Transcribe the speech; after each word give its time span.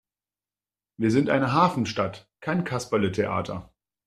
Wir 0.97 1.11
sind 1.11 1.29
eine 1.29 1.53
Hafenstadt, 1.53 2.27
kein 2.39 2.63
Kasperletheater! 2.63 3.71